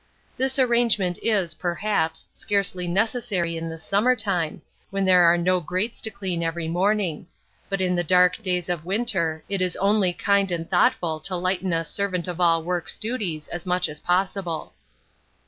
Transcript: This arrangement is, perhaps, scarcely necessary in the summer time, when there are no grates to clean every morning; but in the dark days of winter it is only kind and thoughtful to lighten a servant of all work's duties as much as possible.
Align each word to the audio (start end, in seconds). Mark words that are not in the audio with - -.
This 0.35 0.57
arrangement 0.57 1.19
is, 1.21 1.53
perhaps, 1.53 2.27
scarcely 2.33 2.87
necessary 2.87 3.55
in 3.55 3.69
the 3.69 3.77
summer 3.77 4.15
time, 4.15 4.63
when 4.89 5.05
there 5.05 5.25
are 5.25 5.37
no 5.37 5.59
grates 5.59 6.01
to 6.01 6.09
clean 6.09 6.41
every 6.41 6.67
morning; 6.67 7.27
but 7.69 7.81
in 7.81 7.93
the 7.93 8.03
dark 8.03 8.41
days 8.41 8.67
of 8.67 8.83
winter 8.83 9.43
it 9.47 9.61
is 9.61 9.75
only 9.75 10.11
kind 10.11 10.51
and 10.51 10.67
thoughtful 10.67 11.19
to 11.19 11.35
lighten 11.35 11.71
a 11.71 11.85
servant 11.85 12.27
of 12.27 12.41
all 12.41 12.63
work's 12.63 12.97
duties 12.97 13.47
as 13.49 13.67
much 13.67 13.87
as 13.87 13.99
possible. 13.99 14.73